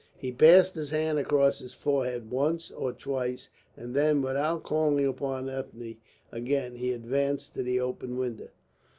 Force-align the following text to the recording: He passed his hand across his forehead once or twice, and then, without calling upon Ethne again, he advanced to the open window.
He 0.17 0.31
passed 0.31 0.73
his 0.73 0.89
hand 0.89 1.19
across 1.19 1.59
his 1.59 1.75
forehead 1.75 2.31
once 2.31 2.71
or 2.71 2.91
twice, 2.91 3.49
and 3.77 3.93
then, 3.93 4.23
without 4.23 4.63
calling 4.63 5.05
upon 5.05 5.47
Ethne 5.47 5.97
again, 6.31 6.75
he 6.77 6.91
advanced 6.91 7.53
to 7.53 7.61
the 7.61 7.79
open 7.79 8.17
window. 8.17 8.47